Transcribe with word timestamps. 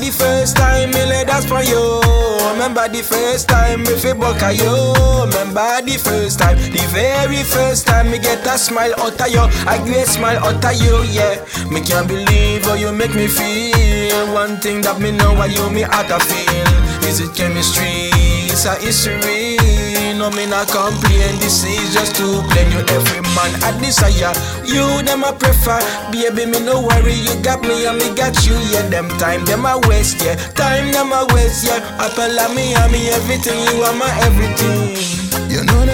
the 0.00 0.10
first 0.10 0.56
time 0.56 0.90
me 0.90 1.04
lay 1.04 1.24
that's 1.24 1.44
for 1.44 1.62
you. 1.62 2.00
Remember 2.52 2.88
the 2.88 3.02
first 3.02 3.48
time 3.48 3.82
me 3.82 3.94
fi 4.00 4.12
buck 4.12 4.40
you. 4.56 4.94
Remember 5.28 5.82
the 5.84 5.96
first 6.00 6.38
time, 6.38 6.56
the 6.56 6.84
very 6.92 7.42
first 7.42 7.86
time 7.86 8.10
me 8.10 8.18
get 8.18 8.44
a 8.46 8.58
smile 8.58 8.94
out 8.98 9.20
of 9.20 9.28
you. 9.28 9.44
A 9.68 9.78
great 9.84 10.06
smile 10.06 10.38
out 10.38 10.64
of 10.64 10.74
you, 10.80 11.02
yeah. 11.04 11.44
Me 11.70 11.80
can't 11.80 12.08
believe 12.08 12.64
how 12.64 12.74
you 12.74 12.92
make 12.92 13.14
me 13.14 13.28
feel. 13.28 14.32
One 14.32 14.56
thing 14.58 14.80
that 14.82 15.00
me 15.00 15.12
know 15.12 15.34
why 15.34 15.46
you 15.46 15.68
me 15.70 15.84
out 15.84 16.08
to 16.08 16.18
feel. 16.20 17.08
Is 17.08 17.20
it 17.20 17.34
chemistry? 17.34 18.10
It's 18.48 18.64
a 18.64 18.74
history. 18.76 19.79
No 20.20 20.28
me 20.28 20.44
not 20.44 20.68
complain. 20.68 21.32
This 21.40 21.64
is 21.64 21.94
just 21.94 22.14
to 22.16 22.44
blame 22.52 22.70
you. 22.76 22.84
Every 22.92 23.22
man 23.32 23.56
I 23.64 23.72
desire. 23.80 24.36
You 24.68 25.00
them 25.00 25.24
I 25.24 25.32
prefer. 25.32 25.80
Baby 26.12 26.44
me 26.44 26.60
no 26.60 26.82
worry. 26.82 27.14
You 27.14 27.32
got 27.40 27.62
me 27.62 27.86
and 27.86 27.96
me 27.96 28.14
got 28.14 28.36
you. 28.44 28.52
Yeah 28.68 28.84
them 28.92 29.08
time 29.16 29.46
them 29.46 29.64
I 29.64 29.80
waste. 29.88 30.22
Yeah 30.22 30.36
time 30.60 30.92
them 30.92 31.10
I 31.14 31.24
waste. 31.32 31.64
Yeah 31.64 31.80
apple 31.96 32.38
of 32.38 32.54
me 32.54 32.74
and 32.74 32.92
me 32.92 33.08
everything. 33.08 33.64
You 33.64 33.80
are 33.80 33.96
my 33.96 34.12
everything. 34.28 34.92
You 35.48 35.64
know 35.64 35.89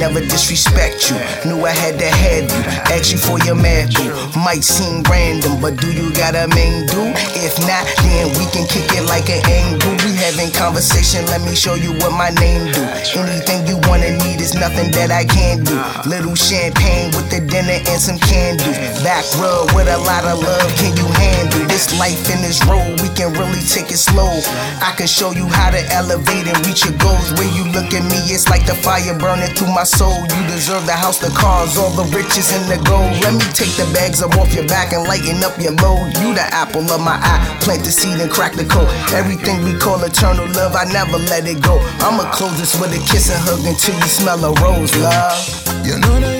never 0.00 0.20
disrespect 0.24 1.12
you. 1.12 1.20
Knew 1.44 1.60
I 1.60 1.76
had 1.76 2.00
to 2.00 2.08
have 2.08 2.48
you, 2.48 2.60
ask 2.88 3.12
you 3.12 3.20
for 3.20 3.36
your 3.44 3.54
man. 3.54 3.92
Might 4.32 4.64
seem 4.64 5.04
random, 5.04 5.60
but 5.60 5.76
do 5.76 5.92
you 5.92 6.08
got 6.16 6.32
a 6.34 6.48
main 6.56 6.88
do? 6.88 7.12
If 7.36 7.60
not, 7.68 7.84
then 8.00 8.32
we 8.40 8.48
can 8.48 8.64
kick 8.64 8.88
it 8.96 9.04
like 9.04 9.28
an 9.28 9.44
angle. 9.44 9.92
We 10.00 10.16
having 10.16 10.50
conversation, 10.56 11.28
let 11.28 11.44
me 11.44 11.54
show 11.54 11.76
you 11.76 11.92
what 12.00 12.16
my 12.16 12.32
name 12.40 12.72
do. 12.72 12.80
Anything 13.20 13.68
you 13.68 13.76
wanna 13.84 14.16
need 14.24 14.40
is 14.40 14.56
nothing 14.56 14.90
that 14.96 15.12
I 15.12 15.28
can 15.28 15.68
do. 15.68 15.76
Little 16.08 16.34
champagne 16.34 17.12
with 17.12 17.28
the 17.28 17.44
dinner 17.44 17.76
and 17.84 18.00
some 18.00 18.16
candles. 18.16 18.80
Back 19.04 19.28
rub 19.36 19.76
with 19.76 19.92
a 19.92 20.00
lot 20.00 20.24
of 20.24 20.40
love, 20.40 20.70
can 20.80 20.96
you 20.96 21.04
this 21.80 21.96
life 21.98 22.28
in 22.28 22.44
this 22.44 22.60
road? 22.68 23.00
We 23.00 23.08
can 23.16 23.32
really 23.32 23.64
take 23.64 23.88
it 23.88 23.96
slow. 23.96 24.28
I 24.84 24.92
can 24.96 25.08
show 25.08 25.32
you 25.32 25.48
how 25.48 25.70
to 25.72 25.80
elevate 25.92 26.44
and 26.44 26.56
reach 26.66 26.84
your 26.84 26.96
goals. 27.00 27.32
When 27.40 27.48
you 27.56 27.64
look 27.72 27.96
at 27.96 28.04
me, 28.04 28.20
it's 28.28 28.48
like 28.52 28.66
the 28.66 28.76
fire 28.76 29.16
burning 29.16 29.48
through 29.56 29.72
my 29.72 29.84
soul. 29.84 30.12
You 30.12 30.40
deserve 30.44 30.84
the 30.84 30.92
house, 30.92 31.18
the 31.18 31.32
cars, 31.32 31.78
all 31.78 31.90
the 31.96 32.04
riches 32.12 32.52
and 32.52 32.68
the 32.68 32.76
gold. 32.84 33.08
Let 33.24 33.32
me 33.32 33.46
take 33.56 33.72
the 33.80 33.88
bags 33.96 34.20
up 34.20 34.36
off 34.36 34.52
your 34.52 34.68
back 34.68 34.92
and 34.92 35.08
lighten 35.08 35.40
up 35.40 35.56
your 35.56 35.72
load. 35.80 36.12
You 36.20 36.36
the 36.36 36.44
apple 36.52 36.84
of 36.84 37.00
my 37.00 37.16
eye, 37.16 37.40
plant 37.64 37.84
the 37.84 37.92
seed 37.92 38.20
and 38.20 38.30
crack 38.30 38.52
the 38.52 38.64
code. 38.68 38.90
Everything 39.16 39.64
we 39.64 39.72
call 39.78 40.02
eternal 40.04 40.46
love, 40.52 40.76
I 40.76 40.84
never 40.92 41.16
let 41.32 41.48
it 41.48 41.62
go. 41.62 41.80
I'ma 42.04 42.28
close 42.32 42.56
this 42.60 42.76
with 42.76 42.92
a 42.92 43.00
kiss 43.08 43.32
and 43.32 43.40
hug 43.40 43.64
until 43.64 43.96
you 43.96 44.08
smell 44.10 44.44
a 44.44 44.52
rose, 44.60 44.92
love. 44.96 45.32
You 45.86 45.96
know 45.96 46.20
that 46.20 46.39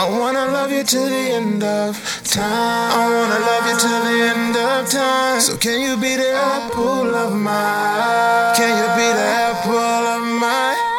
I 0.00 0.08
wanna 0.08 0.46
love 0.46 0.72
you 0.72 0.82
till 0.82 1.04
the 1.04 1.24
end 1.38 1.62
of 1.62 1.94
time. 2.24 2.42
I 2.42 3.04
wanna 3.04 3.38
love 3.38 3.66
you 3.68 3.76
till 3.84 4.02
the 4.08 4.16
end 4.32 4.56
of 4.56 4.90
time. 4.90 5.40
So 5.42 5.58
can 5.58 5.78
you 5.78 5.98
be 5.98 6.16
the 6.16 6.32
apple 6.32 7.14
of 7.14 7.34
my 7.34 7.52
eye? 7.52 8.54
Can 8.56 8.72
you 8.80 8.88
be 8.96 9.08
the 9.20 9.28
apple 9.50 9.76
of 9.76 10.22
my 10.40 10.74
eye? 10.74 10.89